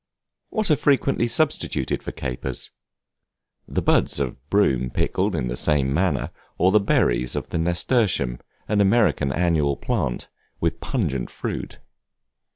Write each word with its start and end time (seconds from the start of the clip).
What 0.49 0.71
are 0.71 0.75
frequently 0.75 1.27
substituted 1.27 2.01
for 2.01 2.11
Capers? 2.11 2.71
The 3.67 3.83
buds 3.83 4.19
of 4.19 4.49
broom 4.49 4.89
pickled 4.89 5.35
in 5.35 5.47
the 5.47 5.55
same 5.55 5.93
manner, 5.93 6.31
or 6.57 6.71
the 6.71 6.79
berries 6.79 7.35
of 7.35 7.49
the 7.49 7.59
nasturtium, 7.59 8.39
an 8.67 8.81
American 8.81 9.31
annual 9.31 9.77
plant, 9.77 10.27
with 10.59 10.79
pungent 10.81 11.29
fruit. 11.29 11.77